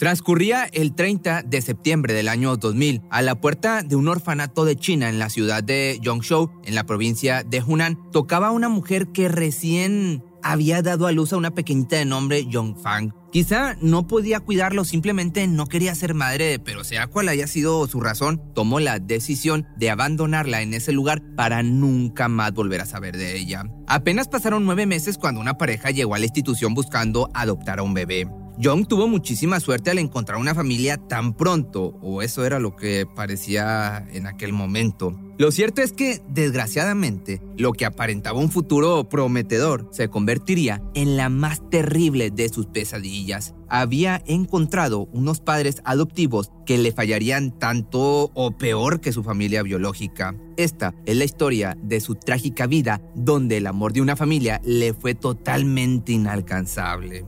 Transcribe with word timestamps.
Transcurría 0.00 0.64
el 0.72 0.94
30 0.94 1.42
de 1.42 1.60
septiembre 1.60 2.14
del 2.14 2.28
año 2.28 2.56
2000 2.56 3.02
a 3.10 3.20
la 3.20 3.38
puerta 3.38 3.82
de 3.82 3.96
un 3.96 4.08
orfanato 4.08 4.64
de 4.64 4.74
China 4.74 5.10
en 5.10 5.18
la 5.18 5.28
ciudad 5.28 5.62
de 5.62 5.98
Yongzhou, 6.00 6.50
en 6.64 6.74
la 6.74 6.84
provincia 6.84 7.44
de 7.44 7.62
Hunan, 7.62 8.10
tocaba 8.10 8.50
una 8.50 8.70
mujer 8.70 9.08
que 9.08 9.28
recién 9.28 10.24
había 10.42 10.80
dado 10.80 11.06
a 11.06 11.12
luz 11.12 11.34
a 11.34 11.36
una 11.36 11.50
pequeñita 11.50 11.96
de 11.96 12.06
nombre 12.06 12.46
Yongfang. 12.46 13.12
Quizá 13.30 13.76
no 13.82 14.06
podía 14.06 14.40
cuidarlo, 14.40 14.86
simplemente 14.86 15.46
no 15.46 15.66
quería 15.66 15.94
ser 15.94 16.14
madre, 16.14 16.58
pero 16.58 16.82
sea 16.82 17.06
cual 17.06 17.28
haya 17.28 17.46
sido 17.46 17.86
su 17.86 18.00
razón, 18.00 18.40
tomó 18.54 18.80
la 18.80 19.00
decisión 19.00 19.66
de 19.76 19.90
abandonarla 19.90 20.62
en 20.62 20.72
ese 20.72 20.92
lugar 20.92 21.20
para 21.36 21.62
nunca 21.62 22.28
más 22.28 22.54
volver 22.54 22.80
a 22.80 22.86
saber 22.86 23.18
de 23.18 23.36
ella. 23.36 23.64
Apenas 23.86 24.28
pasaron 24.28 24.64
nueve 24.64 24.86
meses 24.86 25.18
cuando 25.18 25.42
una 25.42 25.58
pareja 25.58 25.90
llegó 25.90 26.14
a 26.14 26.18
la 26.18 26.24
institución 26.24 26.72
buscando 26.72 27.28
adoptar 27.34 27.80
a 27.80 27.82
un 27.82 27.92
bebé. 27.92 28.26
Young 28.60 28.86
tuvo 28.86 29.08
muchísima 29.08 29.58
suerte 29.58 29.90
al 29.90 29.98
encontrar 29.98 30.38
una 30.38 30.54
familia 30.54 30.98
tan 30.98 31.32
pronto, 31.32 31.96
o 32.02 32.20
eso 32.20 32.44
era 32.44 32.60
lo 32.60 32.76
que 32.76 33.06
parecía 33.06 34.06
en 34.12 34.26
aquel 34.26 34.52
momento. 34.52 35.18
Lo 35.38 35.50
cierto 35.50 35.80
es 35.80 35.92
que, 35.92 36.20
desgraciadamente, 36.28 37.40
lo 37.56 37.72
que 37.72 37.86
aparentaba 37.86 38.38
un 38.38 38.50
futuro 38.50 39.08
prometedor 39.08 39.88
se 39.92 40.08
convertiría 40.08 40.82
en 40.92 41.16
la 41.16 41.30
más 41.30 41.70
terrible 41.70 42.30
de 42.30 42.50
sus 42.50 42.66
pesadillas. 42.66 43.54
Había 43.70 44.22
encontrado 44.26 45.08
unos 45.14 45.40
padres 45.40 45.80
adoptivos 45.86 46.52
que 46.66 46.76
le 46.76 46.92
fallarían 46.92 47.58
tanto 47.58 48.30
o 48.34 48.58
peor 48.58 49.00
que 49.00 49.12
su 49.12 49.22
familia 49.22 49.62
biológica. 49.62 50.34
Esta 50.58 50.94
es 51.06 51.16
la 51.16 51.24
historia 51.24 51.78
de 51.82 52.00
su 52.00 52.14
trágica 52.14 52.66
vida, 52.66 53.00
donde 53.14 53.56
el 53.56 53.66
amor 53.66 53.94
de 53.94 54.02
una 54.02 54.16
familia 54.16 54.60
le 54.66 54.92
fue 54.92 55.14
totalmente 55.14 56.12
inalcanzable. 56.12 57.24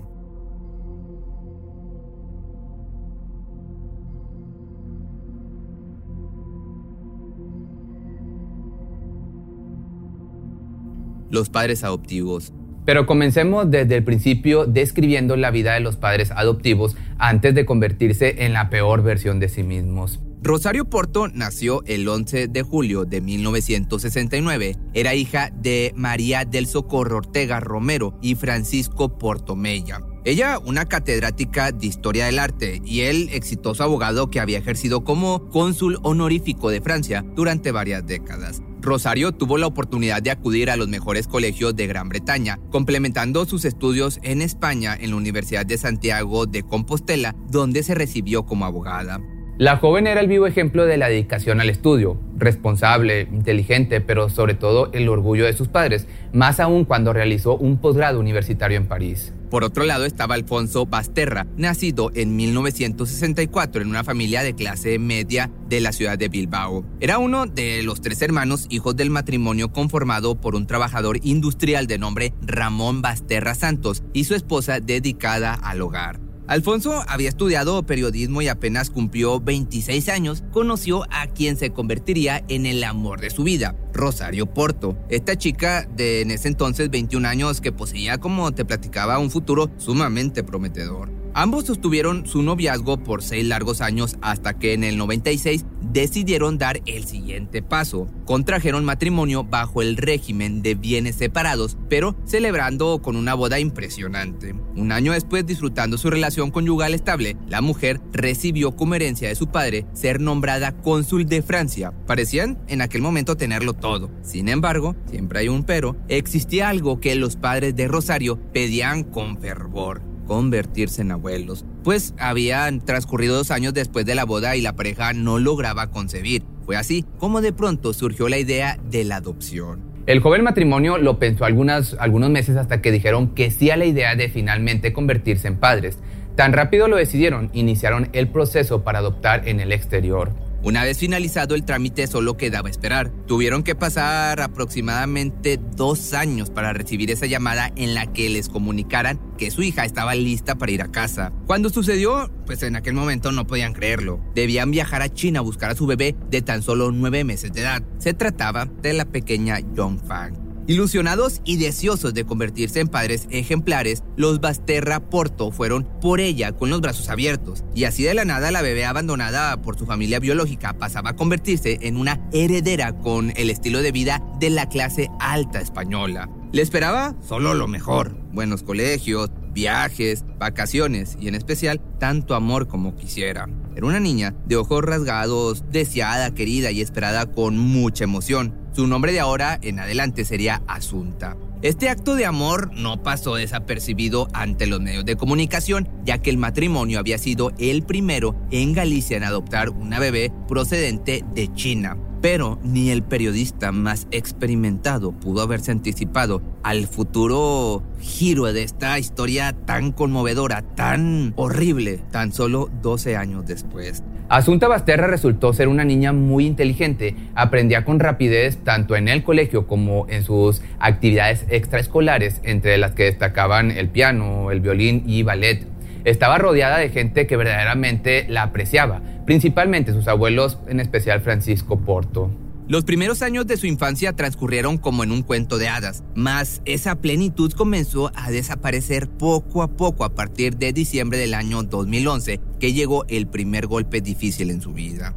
Los 11.33 11.49
padres 11.49 11.83
adoptivos. 11.83 12.53
Pero 12.85 13.07
comencemos 13.07 13.71
desde 13.71 13.97
el 13.97 14.05
principio 14.05 14.67
describiendo 14.67 15.37
la 15.37 15.51
vida 15.51 15.75
de 15.75 15.81
los 15.81 15.97
padres 15.97 16.31
adoptivos 16.31 16.97
antes 17.19 17.55
de 17.55 17.65
convertirse 17.65 18.45
en 18.45 18.53
la 18.53 18.71
peor 18.71 19.03
versión 19.03 19.41
de 19.41 19.49
sí 19.49 19.63
mismos. 19.65 20.21
Rosario 20.43 20.87
Porto 20.87 21.29
nació 21.29 21.85
el 21.87 22.09
11 22.09 22.49
de 22.49 22.63
julio 22.63 23.05
de 23.05 23.21
1969. 23.21 24.77
Era 24.93 25.15
hija 25.15 25.51
de 25.55 25.93
María 25.95 26.45
del 26.45 26.67
Socorro 26.67 27.19
Ortega 27.19 27.61
Romero 27.61 28.19
y 28.21 28.35
Francisco 28.35 29.19
Portomella. 29.19 30.01
Ella, 30.25 30.59
una 30.59 30.87
catedrática 30.87 31.71
de 31.71 31.87
Historia 31.87 32.27
del 32.27 32.41
Arte, 32.41 32.83
y 32.85 33.03
él, 33.03 33.29
exitoso 33.33 33.85
abogado 33.85 34.31
que 34.31 34.41
había 34.41 34.59
ejercido 34.59 35.05
como 35.05 35.49
cónsul 35.51 35.99
honorífico 36.03 36.71
de 36.71 36.81
Francia 36.81 37.25
durante 37.37 37.71
varias 37.71 38.05
décadas. 38.05 38.63
Rosario 38.83 39.33
tuvo 39.33 39.59
la 39.59 39.67
oportunidad 39.67 40.23
de 40.23 40.31
acudir 40.31 40.71
a 40.71 40.77
los 40.77 40.89
mejores 40.89 41.29
colegios 41.29 41.75
de 41.77 41.87
Gran 41.87 42.09
Bretaña, 42.09 42.59
complementando 42.71 43.45
sus 43.45 43.65
estudios 43.65 44.19
en 44.23 44.43
España 44.43 44.97
en 44.99 45.11
la 45.11 45.17
Universidad 45.17 45.65
de 45.65 45.79
Santiago 45.79 46.47
de 46.47 46.63
Compostela, 46.63 47.35
donde 47.49 47.83
se 47.83 47.95
recibió 47.95 48.45
como 48.45 48.65
abogada. 48.65 49.21
La 49.59 49.77
joven 49.77 50.07
era 50.07 50.21
el 50.21 50.27
vivo 50.27 50.47
ejemplo 50.47 50.87
de 50.87 50.97
la 50.97 51.09
dedicación 51.09 51.61
al 51.61 51.71
estudio, 51.71 52.19
responsable, 52.37 53.29
inteligente, 53.31 54.01
pero 54.01 54.29
sobre 54.29 54.55
todo 54.55 54.91
el 54.93 55.09
orgullo 55.09 55.45
de 55.45 55.53
sus 55.53 55.69
padres, 55.69 56.09
más 56.33 56.59
aún 56.59 56.85
cuando 56.85 57.13
realizó 57.13 57.57
un 57.57 57.79
posgrado 57.79 58.19
universitario 58.19 58.77
en 58.79 58.89
París. 58.89 59.33
Por 59.53 59.65
otro 59.65 59.85
lado 59.85 60.07
estaba 60.07 60.35
Alfonso 60.35 60.87
Basterra, 60.87 61.47
nacido 61.59 62.11
en 62.15 62.37
1964 62.37 63.83
en 63.83 63.89
una 63.89 64.03
familia 64.03 64.43
de 64.43 64.55
clase 64.55 64.99
media 64.99 65.51
de 65.69 65.83
la 65.83 65.93
ciudad 65.93 66.17
de 66.17 66.31
Bilbao. 66.31 66.87
Era 67.01 67.19
uno 67.19 67.45
de 67.45 67.83
los 67.83 68.01
tres 68.01 68.23
hermanos 68.23 68.65
hijos 68.71 68.97
del 68.97 69.11
matrimonio 69.11 69.71
conformado 69.71 70.41
por 70.41 70.55
un 70.55 70.67
trabajador 70.67 71.19
industrial 71.23 71.87
de 71.87 71.99
nombre 71.99 72.33
Ramón 72.41 73.03
Basterra 73.03 73.55
Santos 73.55 74.03
y 74.15 74.25
su 74.25 74.35
esposa 74.35 74.81
dedicada 74.81 75.53
al 75.53 75.83
hogar. 75.83 76.19
Alfonso 76.47 77.05
había 77.07 77.29
estudiado 77.29 77.83
periodismo 77.85 78.41
y 78.41 78.49
apenas 78.49 78.89
cumplió 78.89 79.39
26 79.39 80.09
años, 80.09 80.45
conoció 80.51 81.05
a 81.11 81.27
quien 81.27 81.59
se 81.59 81.71
convertiría 81.71 82.43
en 82.49 82.65
el 82.65 82.83
amor 82.85 83.21
de 83.21 83.29
su 83.29 83.45
vida, 83.45 83.77
Rosario 83.93 84.47
Porto. 84.47 84.97
Esta 85.09 85.37
chica 85.37 85.87
de 85.97 86.23
en 86.23 86.31
ese 86.31 86.49
entonces 86.49 86.91
21 86.91 87.27
años 87.29 87.61
que 87.61 87.73
poseía, 87.73 88.19
como 88.19 88.53
te 88.53 88.65
platicaba, 88.65 89.19
un 89.19 89.31
futuro 89.31 89.71
sumamente 89.79 90.43
prometedor. 90.43 91.22
Ambos 91.35 91.65
sostuvieron 91.65 92.27
su 92.27 92.43
noviazgo 92.43 92.99
por 92.99 93.23
seis 93.23 93.47
largos 93.47 93.81
años 93.81 94.17
hasta 94.21 94.59
que 94.59 94.75
en 94.75 94.85
el 94.85 94.99
96 94.99 95.65
decidieron 95.81 96.59
dar 96.59 96.83
el 96.85 97.05
siguiente 97.05 97.63
paso. 97.63 98.07
Contrajeron 98.27 98.85
matrimonio 98.85 99.43
bajo 99.43 99.81
el 99.81 99.97
régimen 99.97 100.63
de 100.63 100.75
bienes 100.75 101.17
separados, 101.17 101.79
pero 101.89 102.17
celebrando 102.27 103.01
con 103.01 103.17
una 103.17 103.33
boda 103.33 103.59
impresionante. 103.61 104.55
Un 104.77 104.93
año 104.93 105.13
después, 105.13 105.47
disfrutando 105.47 105.97
su 105.97 106.11
relación 106.11 106.51
conyugal 106.51 106.93
estable, 106.93 107.37
la 107.49 107.63
mujer 107.63 108.01
recibió 108.13 108.77
como 108.77 108.95
herencia 108.95 109.29
de 109.29 109.35
su 109.35 109.49
padre 109.49 109.87
ser 109.95 110.21
nombrada 110.21 110.73
cónsul 110.73 111.25
de 111.27 111.41
Francia. 111.41 111.93
Parecían 112.07 112.59
en 112.69 112.83
aquel 112.83 113.01
momento 113.01 113.39
tenerlo 113.39 113.73
todo. 113.73 114.11
Sin 114.23 114.49
embargo, 114.49 114.97
siempre 115.11 115.41
hay 115.41 115.49
un 115.49 115.65
pero, 115.65 115.97
existía 116.09 116.69
algo 116.69 117.01
que 117.01 117.15
los 117.15 117.37
padres 117.37 117.75
de 117.75 117.89
Rosario 117.89 118.39
pedían 118.53 119.03
con 119.03 119.39
fervor 119.39 120.12
convertirse 120.33 121.03
en 121.03 121.13
abuelos, 121.13 121.67
pues 121.85 122.15
habían 122.19 122.81
transcurrido 122.81 123.37
dos 123.37 123.51
años 123.51 123.75
después 123.75 124.07
de 124.07 124.15
la 124.15 124.25
boda 124.25 124.57
y 124.57 124.63
la 124.63 124.75
pareja 124.75 125.13
no 125.13 125.39
lograba 125.39 125.91
concebir. 125.91 126.43
Fue 126.65 126.75
así 126.75 127.05
como 127.19 127.43
de 127.43 127.53
pronto 127.53 127.93
surgió 127.93 128.31
la 128.31 128.39
idea 128.39 128.79
de 128.91 129.05
la 129.05 129.17
adopción. 129.17 129.83
El 130.07 130.21
joven 130.21 130.43
matrimonio 130.43 130.97
lo 130.97 131.19
pensó 131.19 131.45
algunos 131.45 132.31
meses 132.31 132.57
hasta 132.57 132.81
que 132.81 132.91
dijeron 132.91 133.35
que 133.35 133.51
sí 133.51 133.71
a 133.71 133.77
la 133.77 133.85
idea 133.85 134.17
de 134.17 134.31
finalmente 134.31 134.95
convertirse 134.95 135.49
en 135.49 135.59
padres. 135.59 135.99
Tan 136.35 136.55
rápido 136.55 136.89
lo 136.89 136.97
decidieron, 136.97 137.51
iniciaron 137.53 138.09
el 138.15 138.29
proceso 138.29 138.85
para 138.85 139.01
adoptar 139.01 139.47
en 139.47 139.61
el 139.61 139.71
exterior. 139.71 140.33
Una 140.65 140.85
vez 140.85 140.99
finalizado 140.99 141.57
el 141.57 141.65
trámite 141.65 142.07
solo 142.07 142.37
quedaba 142.37 142.71
esperar. 142.71 143.11
Tuvieron 143.27 143.65
que 143.65 143.75
pasar 143.75 144.41
aproximadamente 144.41 145.59
dos 145.77 146.15
años 146.15 146.51
para 146.51 146.73
recibir 146.73 147.11
esa 147.11 147.27
llamada 147.27 147.73
en 147.75 147.95
la 147.95 148.07
que 148.13 148.29
les 148.29 148.49
comunicaran 148.49 149.21
que 149.39 149.51
su 149.51 149.63
hija 149.63 149.85
estaba 149.85 150.15
lista 150.15 150.55
para 150.55 150.71
ir 150.71 150.83
a 150.83 150.93
casa. 150.93 151.33
Cuando 151.47 151.69
sucedió, 151.69 152.31
pues 152.47 152.63
en 152.63 152.77
aquel 152.77 152.95
momento 152.95 153.33
no 153.33 153.45
podían 153.47 153.73
creerlo. 153.73 154.21
Debían 154.37 154.71
viajar 154.71 155.03
a 155.03 155.09
China 155.09 155.41
a 155.41 155.43
buscar 155.43 155.73
a 155.73 155.75
su 155.75 155.87
bebé 155.87 156.15
de 156.31 156.43
tan 156.43 156.63
solo 156.63 156.93
nueve 156.93 157.25
meses 157.25 157.53
de 157.53 157.63
edad. 157.63 157.83
Se 157.99 158.15
trataba 158.15 158.67
de 158.67 158.93
la 158.93 159.05
pequeña 159.05 159.59
Fang. 160.07 160.42
Ilusionados 160.69 161.41
y 161.45 161.57
deseosos 161.57 162.15
de 162.15 162.25
convertirse 162.25 162.79
en 162.79 162.87
padres 162.87 163.27
ejemplares, 163.31 164.05
los 164.17 164.41
Basterra 164.41 165.01
Porto 165.01 165.51
fueron 165.51 165.89
por 166.01 166.21
ella 166.21 166.53
con 166.53 166.71
los 166.71 166.81
brazos 166.81 167.09
abiertos, 167.09 167.65
y 167.75 167.85
así 167.85 168.05
de 168.05 168.15
la 168.15 168.25
nada 168.25 168.53
la 168.53 168.63
bebé 168.63 168.85
abandonada 168.85 169.61
por 169.61 169.77
su 169.77 169.87
familia 169.87 170.21
biológica 170.21 170.75
pasaba 170.75 171.11
a 171.11 171.17
convertirse 171.17 171.79
en 171.83 171.97
una 171.97 172.21
heredera 172.33 172.97
con 172.97 173.33
el 173.37 173.51
estilo 173.51 173.83
de 173.83 173.91
vida 173.91 174.23
de 174.39 174.51
la 174.51 174.69
clase 174.69 175.11
alta 175.19 175.61
española. 175.61 176.31
Le 176.53 176.63
esperaba 176.63 177.17
solo 177.27 177.55
lo 177.55 177.67
mejor, 177.67 178.17
buenos 178.33 178.63
colegios, 178.63 179.31
viajes, 179.53 180.25
vacaciones 180.39 181.17
y 181.21 181.27
en 181.27 181.35
especial 181.35 181.81
tanto 181.99 182.37
amor 182.37 182.69
como 182.69 182.95
quisiera. 182.95 183.49
Era 183.75 183.87
una 183.87 184.01
niña 184.01 184.35
de 184.47 184.57
ojos 184.57 184.83
rasgados, 184.83 185.65
deseada, 185.71 186.35
querida 186.35 186.71
y 186.71 186.81
esperada 186.81 187.27
con 187.27 187.59
mucha 187.59 188.05
emoción. 188.05 188.55
Su 188.75 188.87
nombre 188.87 189.13
de 189.13 189.21
ahora 189.21 189.59
en 189.63 189.79
adelante 189.79 190.25
sería 190.25 190.63
Asunta. 190.67 191.37
Este 191.63 191.89
acto 191.89 192.17
de 192.17 192.27
amor 192.27 192.73
no 192.75 193.03
pasó 193.05 193.37
desapercibido 193.37 194.27
ante 194.33 194.67
los 194.67 194.81
medios 194.81 195.05
de 195.05 195.15
comunicación, 195.15 195.89
ya 196.05 196.19
que 196.19 196.31
el 196.31 196.37
matrimonio 196.37 196.99
había 196.99 197.19
sido 197.19 197.53
el 197.59 197.85
primero 197.85 198.35
en 198.51 198.73
Galicia 198.73 199.17
en 199.17 199.23
adoptar 199.23 199.71
una 199.71 200.01
bebé 200.01 200.33
procedente 200.49 201.25
de 201.35 201.53
China. 201.55 201.97
Pero 202.23 202.61
ni 202.63 202.91
el 202.91 203.03
periodista 203.03 203.73
más 203.73 204.07
experimentado 204.13 205.11
pudo 205.11 205.43
haberse 205.43 205.73
anticipado 205.73 206.41
al 206.63 206.87
futuro 206.87 207.83
giro 207.99 208.53
de 208.53 208.63
esta 208.63 208.97
historia 209.01 209.57
tan 209.67 209.91
conmovedora, 209.91 210.63
tan 210.63 211.33
horrible, 211.35 211.99
tan 212.13 212.33
solo 212.33 212.71
12 212.81 213.17
años 213.17 213.45
después. 213.45 214.05
Asunta 214.29 214.69
Basterra 214.69 215.09
resultó 215.09 215.53
ser 215.53 215.67
una 215.67 215.85
niña 215.85 216.13
muy 216.13 216.47
inteligente, 216.47 217.17
aprendía 217.35 217.85
con 217.85 217.99
rapidez 217.99 218.59
tanto 218.63 218.95
en 218.95 219.09
el 219.09 219.25
colegio 219.25 219.67
como 219.67 220.07
en 220.09 220.23
sus 220.23 220.63
actividades 220.79 221.45
extraescolares, 221.49 222.41
entre 222.45 222.79
las 222.79 222.93
que 222.93 223.03
destacaban 223.03 223.73
el 223.73 223.89
piano, 223.89 224.53
el 224.53 224.61
violín 224.61 225.03
y 225.07 225.25
ballet. 225.25 225.72
Estaba 226.05 226.39
rodeada 226.39 226.79
de 226.79 226.89
gente 226.89 227.27
que 227.27 227.37
verdaderamente 227.37 228.27
la 228.29 228.43
apreciaba, 228.43 229.03
principalmente 229.25 229.93
sus 229.93 230.09
abuelos, 230.09 230.59
en 230.67 230.81
especial 230.81 231.21
Francisco 231.21 231.81
Porto. 231.81 232.31
Los 232.69 232.85
primeros 232.85 233.23
años 233.23 233.47
de 233.47 233.57
su 233.57 233.67
infancia 233.67 234.13
transcurrieron 234.13 234.79
como 234.79 235.05
en 235.05 235.13
un 235.13 235.23
cuento 235.23 235.59
de 235.59 235.69
hadas, 235.69 236.05
mas 236.15 236.63
esa 236.65 236.95
plenitud 236.97 237.53
comenzó 237.53 238.11
a 238.15 238.31
desaparecer 238.31 239.09
poco 239.09 239.63
a 239.63 239.69
poco 239.77 240.05
a 240.05 240.15
partir 240.15 240.57
de 240.57 240.73
diciembre 240.73 241.19
del 241.19 241.35
año 241.35 241.63
2011, 241.65 242.41
que 242.59 242.73
llegó 242.73 243.05
el 243.09 243.27
primer 243.27 243.67
golpe 243.67 244.01
difícil 244.01 244.51
en 244.51 244.61
su 244.61 244.73
vida. 244.73 245.15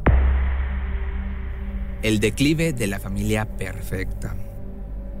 El 2.02 2.20
declive 2.20 2.72
de 2.72 2.86
la 2.88 3.00
familia 3.00 3.46
perfecta. 3.56 4.36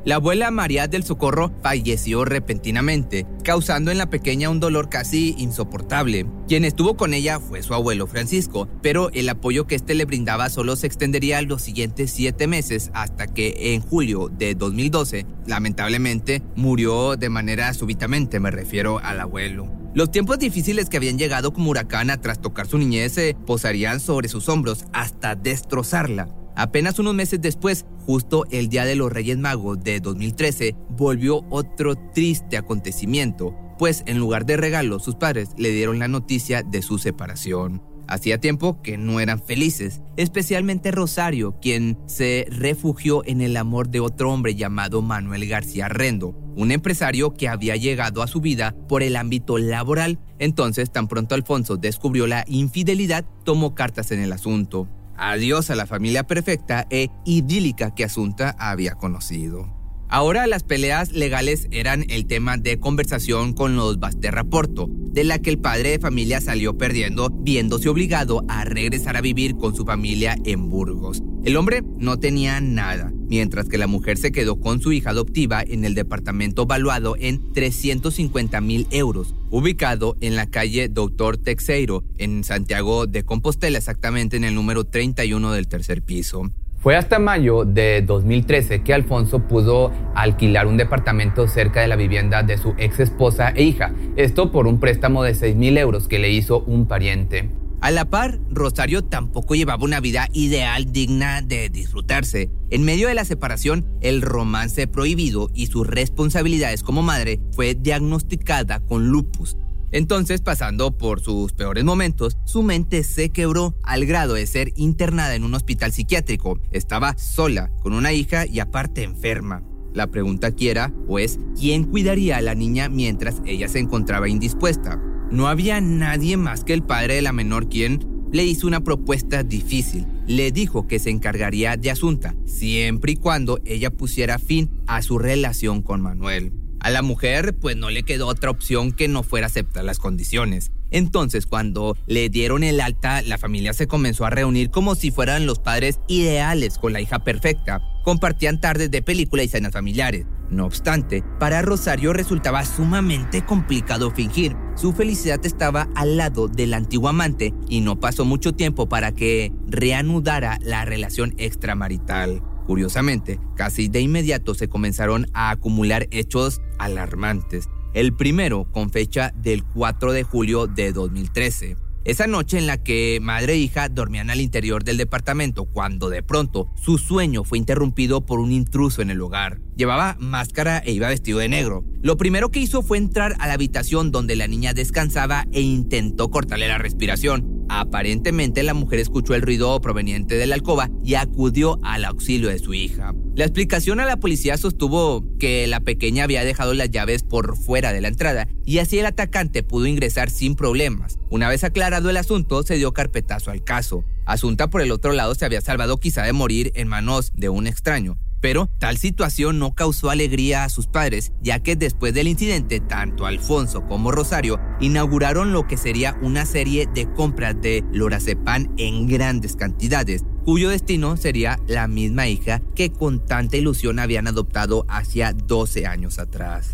La 0.06 0.14
abuela 0.14 0.52
María 0.52 0.86
del 0.86 1.02
Socorro 1.02 1.50
falleció 1.64 2.24
repentinamente, 2.24 3.26
causando 3.42 3.90
en 3.90 3.98
la 3.98 4.08
pequeña 4.08 4.50
un 4.50 4.60
dolor 4.60 4.88
casi 4.88 5.34
insoportable. 5.36 6.26
Quien 6.46 6.64
estuvo 6.64 6.96
con 6.96 7.12
ella 7.12 7.40
fue 7.40 7.60
su 7.64 7.74
abuelo 7.74 8.06
Francisco, 8.06 8.68
pero 8.82 9.10
el 9.14 9.28
apoyo 9.28 9.66
que 9.66 9.74
éste 9.74 9.96
le 9.96 10.04
brindaba 10.04 10.48
solo 10.48 10.76
se 10.76 10.86
extendería 10.86 11.42
los 11.42 11.62
siguientes 11.62 12.12
siete 12.12 12.46
meses 12.46 12.92
hasta 12.94 13.26
que 13.26 13.74
en 13.74 13.80
julio 13.80 14.28
de 14.28 14.54
2012, 14.54 15.26
lamentablemente, 15.44 16.40
murió 16.54 17.16
de 17.16 17.28
manera 17.28 17.74
súbitamente, 17.74 18.38
me 18.38 18.52
refiero 18.52 19.00
al 19.00 19.18
abuelo. 19.18 19.66
Los 19.92 20.12
tiempos 20.12 20.38
difíciles 20.38 20.88
que 20.88 20.98
habían 20.98 21.18
llegado 21.18 21.52
como 21.52 21.70
huracán 21.70 22.10
a 22.10 22.20
trastocar 22.20 22.68
su 22.68 22.78
niñez 22.78 23.14
se 23.14 23.34
posarían 23.44 23.98
sobre 23.98 24.28
sus 24.28 24.48
hombros 24.48 24.84
hasta 24.92 25.34
destrozarla. 25.34 26.28
Apenas 26.56 26.98
unos 26.98 27.14
meses 27.14 27.40
después, 27.42 27.84
justo 28.06 28.46
el 28.50 28.68
Día 28.68 28.86
de 28.86 28.96
los 28.96 29.12
Reyes 29.12 29.36
Magos 29.36 29.82
de 29.84 30.00
2013, 30.00 30.74
volvió 30.88 31.44
otro 31.50 31.96
triste 32.14 32.56
acontecimiento, 32.56 33.54
pues 33.78 34.02
en 34.06 34.18
lugar 34.18 34.46
de 34.46 34.56
regalo 34.56 34.98
sus 34.98 35.16
padres 35.16 35.50
le 35.58 35.70
dieron 35.70 35.98
la 35.98 36.08
noticia 36.08 36.62
de 36.62 36.80
su 36.80 36.98
separación. 36.98 37.82
Hacía 38.08 38.38
tiempo 38.38 38.80
que 38.82 38.96
no 38.96 39.18
eran 39.18 39.42
felices, 39.42 40.00
especialmente 40.16 40.92
Rosario, 40.92 41.58
quien 41.60 41.98
se 42.06 42.46
refugió 42.50 43.22
en 43.26 43.40
el 43.40 43.56
amor 43.56 43.88
de 43.88 44.00
otro 44.00 44.32
hombre 44.32 44.54
llamado 44.54 45.02
Manuel 45.02 45.46
García 45.48 45.88
Rendo, 45.88 46.36
un 46.56 46.70
empresario 46.70 47.34
que 47.34 47.48
había 47.48 47.76
llegado 47.76 48.22
a 48.22 48.28
su 48.28 48.40
vida 48.40 48.76
por 48.88 49.02
el 49.02 49.16
ámbito 49.16 49.58
laboral. 49.58 50.20
Entonces, 50.38 50.92
tan 50.92 51.08
pronto 51.08 51.34
Alfonso 51.34 51.76
descubrió 51.76 52.28
la 52.28 52.44
infidelidad, 52.46 53.26
tomó 53.44 53.74
cartas 53.74 54.12
en 54.12 54.20
el 54.20 54.32
asunto. 54.32 54.88
Adiós 55.16 55.70
a 55.70 55.76
la 55.76 55.86
familia 55.86 56.24
perfecta 56.24 56.86
e 56.90 57.08
idílica 57.24 57.94
que 57.94 58.04
Asunta 58.04 58.54
había 58.58 58.94
conocido. 58.94 59.75
Ahora 60.08 60.46
las 60.46 60.62
peleas 60.62 61.12
legales 61.12 61.66
eran 61.72 62.04
el 62.08 62.26
tema 62.26 62.56
de 62.56 62.78
conversación 62.78 63.54
con 63.54 63.74
los 63.74 63.98
Basterra 63.98 64.44
Porto, 64.44 64.88
de 64.88 65.24
la 65.24 65.40
que 65.40 65.50
el 65.50 65.58
padre 65.58 65.90
de 65.90 65.98
familia 65.98 66.40
salió 66.40 66.78
perdiendo, 66.78 67.30
viéndose 67.30 67.88
obligado 67.88 68.44
a 68.48 68.64
regresar 68.64 69.16
a 69.16 69.20
vivir 69.20 69.56
con 69.56 69.74
su 69.74 69.84
familia 69.84 70.36
en 70.44 70.70
Burgos. 70.70 71.22
El 71.44 71.56
hombre 71.56 71.82
no 71.98 72.18
tenía 72.18 72.60
nada, 72.60 73.12
mientras 73.28 73.68
que 73.68 73.78
la 73.78 73.88
mujer 73.88 74.16
se 74.16 74.30
quedó 74.30 74.60
con 74.60 74.80
su 74.80 74.92
hija 74.92 75.10
adoptiva 75.10 75.62
en 75.62 75.84
el 75.84 75.94
departamento 75.94 76.66
valuado 76.66 77.16
en 77.18 77.52
350 77.52 78.60
mil 78.60 78.86
euros, 78.90 79.34
ubicado 79.50 80.16
en 80.20 80.36
la 80.36 80.46
calle 80.46 80.88
Doctor 80.88 81.36
Texeiro, 81.36 82.04
en 82.18 82.44
Santiago 82.44 83.06
de 83.06 83.24
Compostela, 83.24 83.78
exactamente 83.78 84.36
en 84.36 84.44
el 84.44 84.54
número 84.54 84.84
31 84.84 85.52
del 85.52 85.66
tercer 85.66 86.02
piso. 86.02 86.50
Fue 86.86 86.94
hasta 86.94 87.18
mayo 87.18 87.64
de 87.64 88.00
2013 88.02 88.84
que 88.84 88.94
Alfonso 88.94 89.40
pudo 89.40 89.90
alquilar 90.14 90.68
un 90.68 90.76
departamento 90.76 91.48
cerca 91.48 91.80
de 91.80 91.88
la 91.88 91.96
vivienda 91.96 92.44
de 92.44 92.58
su 92.58 92.76
ex 92.78 93.00
esposa 93.00 93.50
e 93.50 93.64
hija, 93.64 93.92
esto 94.14 94.52
por 94.52 94.68
un 94.68 94.78
préstamo 94.78 95.24
de 95.24 95.34
6 95.34 95.56
mil 95.56 95.78
euros 95.78 96.06
que 96.06 96.20
le 96.20 96.30
hizo 96.30 96.60
un 96.60 96.86
pariente. 96.86 97.50
A 97.80 97.90
la 97.90 98.04
par, 98.04 98.38
Rosario 98.50 99.02
tampoco 99.02 99.56
llevaba 99.56 99.82
una 99.82 99.98
vida 99.98 100.28
ideal 100.32 100.92
digna 100.92 101.42
de 101.42 101.70
disfrutarse. 101.70 102.52
En 102.70 102.84
medio 102.84 103.08
de 103.08 103.14
la 103.14 103.24
separación, 103.24 103.84
el 104.00 104.22
romance 104.22 104.86
prohibido 104.86 105.50
y 105.54 105.66
sus 105.66 105.88
responsabilidades 105.88 106.84
como 106.84 107.02
madre 107.02 107.40
fue 107.50 107.74
diagnosticada 107.74 108.78
con 108.78 109.08
lupus, 109.08 109.56
entonces, 109.96 110.42
pasando 110.42 110.98
por 110.98 111.22
sus 111.22 111.54
peores 111.54 111.82
momentos, 111.82 112.36
su 112.44 112.62
mente 112.62 113.02
se 113.02 113.30
quebró 113.30 113.74
al 113.82 114.04
grado 114.04 114.34
de 114.34 114.46
ser 114.46 114.72
internada 114.76 115.34
en 115.34 115.42
un 115.42 115.54
hospital 115.54 115.90
psiquiátrico. 115.90 116.60
Estaba 116.70 117.16
sola, 117.16 117.70
con 117.80 117.94
una 117.94 118.12
hija 118.12 118.44
y 118.46 118.60
aparte 118.60 119.04
enferma. 119.04 119.62
La 119.94 120.08
pregunta 120.08 120.48
aquí 120.48 120.68
era, 120.68 120.92
pues, 121.06 121.38
¿quién 121.58 121.84
cuidaría 121.84 122.36
a 122.36 122.42
la 122.42 122.54
niña 122.54 122.90
mientras 122.90 123.40
ella 123.46 123.68
se 123.68 123.78
encontraba 123.78 124.28
indispuesta? 124.28 125.00
No 125.30 125.48
había 125.48 125.80
nadie 125.80 126.36
más 126.36 126.62
que 126.62 126.74
el 126.74 126.82
padre 126.82 127.14
de 127.14 127.22
la 127.22 127.32
menor 127.32 127.70
quien 127.70 128.06
le 128.32 128.44
hizo 128.44 128.66
una 128.66 128.84
propuesta 128.84 129.44
difícil. 129.44 130.06
Le 130.26 130.52
dijo 130.52 130.86
que 130.86 130.98
se 130.98 131.08
encargaría 131.08 131.78
de 131.78 131.90
Asunta, 131.90 132.34
siempre 132.44 133.12
y 133.12 133.16
cuando 133.16 133.60
ella 133.64 133.90
pusiera 133.90 134.38
fin 134.38 134.68
a 134.86 135.00
su 135.00 135.18
relación 135.18 135.80
con 135.80 136.02
Manuel. 136.02 136.52
A 136.86 136.90
la 136.90 137.02
mujer 137.02 137.52
pues 137.60 137.76
no 137.76 137.90
le 137.90 138.04
quedó 138.04 138.28
otra 138.28 138.48
opción 138.48 138.92
que 138.92 139.08
no 139.08 139.24
fuera 139.24 139.48
aceptar 139.48 139.82
las 139.82 139.98
condiciones. 139.98 140.70
Entonces 140.92 141.44
cuando 141.44 141.96
le 142.06 142.28
dieron 142.28 142.62
el 142.62 142.80
alta, 142.80 143.22
la 143.22 143.38
familia 143.38 143.72
se 143.72 143.88
comenzó 143.88 144.24
a 144.24 144.30
reunir 144.30 144.70
como 144.70 144.94
si 144.94 145.10
fueran 145.10 145.46
los 145.46 145.58
padres 145.58 145.98
ideales 146.06 146.78
con 146.78 146.92
la 146.92 147.00
hija 147.00 147.18
perfecta. 147.18 147.82
Compartían 148.04 148.60
tardes 148.60 148.92
de 148.92 149.02
película 149.02 149.42
y 149.42 149.48
cenas 149.48 149.72
familiares. 149.72 150.26
No 150.48 150.64
obstante, 150.64 151.24
para 151.40 151.60
Rosario 151.60 152.12
resultaba 152.12 152.64
sumamente 152.64 153.44
complicado 153.44 154.12
fingir. 154.12 154.54
Su 154.76 154.92
felicidad 154.92 155.44
estaba 155.44 155.88
al 155.96 156.16
lado 156.16 156.46
del 156.46 156.72
antiguo 156.72 157.08
amante 157.08 157.52
y 157.68 157.80
no 157.80 157.98
pasó 157.98 158.24
mucho 158.24 158.52
tiempo 158.52 158.88
para 158.88 159.10
que 159.10 159.52
reanudara 159.66 160.60
la 160.62 160.84
relación 160.84 161.34
extramarital. 161.36 162.42
Curiosamente, 162.66 163.38
casi 163.54 163.88
de 163.88 164.00
inmediato 164.00 164.54
se 164.54 164.68
comenzaron 164.68 165.26
a 165.32 165.50
acumular 165.50 166.08
hechos 166.10 166.60
alarmantes. 166.78 167.68
El 167.94 168.14
primero 168.14 168.70
con 168.72 168.90
fecha 168.90 169.32
del 169.36 169.64
4 169.64 170.12
de 170.12 170.24
julio 170.24 170.66
de 170.66 170.92
2013. 170.92 171.76
Esa 172.06 172.28
noche 172.28 172.56
en 172.56 172.68
la 172.68 172.80
que 172.80 173.18
madre 173.20 173.54
e 173.54 173.56
hija 173.56 173.88
dormían 173.88 174.30
al 174.30 174.40
interior 174.40 174.84
del 174.84 174.96
departamento 174.96 175.64
cuando 175.64 176.08
de 176.08 176.22
pronto 176.22 176.70
su 176.76 176.98
sueño 176.98 177.42
fue 177.42 177.58
interrumpido 177.58 178.24
por 178.24 178.38
un 178.38 178.52
intruso 178.52 179.02
en 179.02 179.10
el 179.10 179.20
hogar. 179.20 179.60
Llevaba 179.74 180.16
máscara 180.20 180.78
e 180.78 180.92
iba 180.92 181.08
vestido 181.08 181.40
de 181.40 181.48
negro. 181.48 181.84
Lo 182.02 182.16
primero 182.16 182.52
que 182.52 182.60
hizo 182.60 182.82
fue 182.82 182.98
entrar 182.98 183.34
a 183.40 183.48
la 183.48 183.54
habitación 183.54 184.12
donde 184.12 184.36
la 184.36 184.46
niña 184.46 184.72
descansaba 184.72 185.46
e 185.50 185.60
intentó 185.62 186.30
cortarle 186.30 186.68
la 186.68 186.78
respiración. 186.78 187.65
Aparentemente 187.68 188.62
la 188.62 188.74
mujer 188.74 189.00
escuchó 189.00 189.34
el 189.34 189.42
ruido 189.42 189.80
proveniente 189.80 190.36
de 190.36 190.46
la 190.46 190.54
alcoba 190.54 190.90
y 191.04 191.14
acudió 191.14 191.78
al 191.82 192.04
auxilio 192.04 192.48
de 192.48 192.58
su 192.58 192.74
hija. 192.74 193.12
La 193.34 193.44
explicación 193.44 194.00
a 194.00 194.06
la 194.06 194.18
policía 194.18 194.56
sostuvo 194.56 195.24
que 195.38 195.66
la 195.66 195.80
pequeña 195.80 196.24
había 196.24 196.44
dejado 196.44 196.74
las 196.74 196.90
llaves 196.90 197.22
por 197.22 197.56
fuera 197.56 197.92
de 197.92 198.00
la 198.00 198.08
entrada 198.08 198.48
y 198.64 198.78
así 198.78 198.98
el 198.98 199.06
atacante 199.06 199.62
pudo 199.62 199.86
ingresar 199.86 200.30
sin 200.30 200.54
problemas. 200.54 201.18
Una 201.30 201.48
vez 201.48 201.64
aclarado 201.64 202.08
el 202.08 202.16
asunto, 202.16 202.62
se 202.62 202.76
dio 202.76 202.92
carpetazo 202.92 203.50
al 203.50 203.64
caso. 203.64 204.04
Asunta 204.24 204.70
por 204.70 204.80
el 204.80 204.92
otro 204.92 205.12
lado 205.12 205.34
se 205.34 205.44
había 205.44 205.60
salvado 205.60 205.98
quizá 205.98 206.22
de 206.22 206.32
morir 206.32 206.72
en 206.74 206.88
manos 206.88 207.32
de 207.34 207.48
un 207.48 207.66
extraño. 207.66 208.18
Pero 208.46 208.68
tal 208.78 208.96
situación 208.96 209.58
no 209.58 209.74
causó 209.74 210.08
alegría 210.08 210.62
a 210.62 210.68
sus 210.68 210.86
padres, 210.86 211.32
ya 211.42 211.64
que 211.64 211.74
después 211.74 212.14
del 212.14 212.28
incidente, 212.28 212.78
tanto 212.78 213.26
Alfonso 213.26 213.84
como 213.86 214.12
Rosario 214.12 214.60
inauguraron 214.78 215.50
lo 215.50 215.66
que 215.66 215.76
sería 215.76 216.16
una 216.22 216.46
serie 216.46 216.86
de 216.86 217.12
compras 217.12 217.60
de 217.60 217.82
lorazepam 217.90 218.72
en 218.76 219.08
grandes 219.08 219.56
cantidades, 219.56 220.24
cuyo 220.44 220.68
destino 220.68 221.16
sería 221.16 221.58
la 221.66 221.88
misma 221.88 222.28
hija 222.28 222.62
que 222.76 222.92
con 222.92 223.26
tanta 223.26 223.56
ilusión 223.56 223.98
habían 223.98 224.28
adoptado 224.28 224.86
hacia 224.88 225.32
12 225.32 225.88
años 225.88 226.20
atrás. 226.20 226.70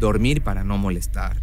Dormir 0.00 0.42
para 0.42 0.64
no 0.64 0.76
molestar. 0.76 1.40